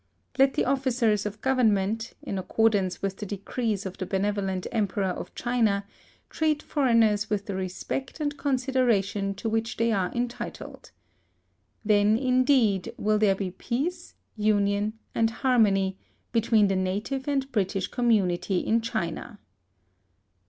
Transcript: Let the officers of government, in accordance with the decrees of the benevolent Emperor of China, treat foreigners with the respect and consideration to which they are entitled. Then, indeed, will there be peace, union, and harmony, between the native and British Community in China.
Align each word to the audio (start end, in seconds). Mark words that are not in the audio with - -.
Let 0.39 0.55
the 0.55 0.65
officers 0.65 1.27
of 1.27 1.41
government, 1.41 2.15
in 2.23 2.39
accordance 2.39 3.03
with 3.03 3.17
the 3.17 3.25
decrees 3.27 3.85
of 3.85 3.99
the 3.99 4.07
benevolent 4.07 4.65
Emperor 4.71 5.03
of 5.09 5.35
China, 5.35 5.85
treat 6.27 6.63
foreigners 6.63 7.29
with 7.29 7.45
the 7.45 7.53
respect 7.53 8.19
and 8.19 8.35
consideration 8.35 9.35
to 9.35 9.47
which 9.47 9.77
they 9.77 9.91
are 9.91 10.11
entitled. 10.13 10.89
Then, 11.85 12.17
indeed, 12.17 12.95
will 12.97 13.19
there 13.19 13.35
be 13.35 13.51
peace, 13.51 14.15
union, 14.35 14.93
and 15.13 15.29
harmony, 15.29 15.99
between 16.31 16.67
the 16.67 16.75
native 16.75 17.27
and 17.27 17.51
British 17.51 17.85
Community 17.85 18.57
in 18.57 18.81
China. 18.81 19.37